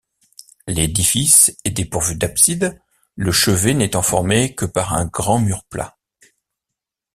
L'édifice 0.65 1.55
est 1.63 1.69
dépourvue 1.69 2.15
d'abside, 2.15 2.81
le 3.15 3.31
chevet 3.31 3.75
n'étant 3.75 4.01
formé 4.01 4.55
que 4.55 4.65
par 4.65 4.95
un 4.95 5.05
grand 5.05 5.37
mur 5.37 5.63
plat. 5.65 5.95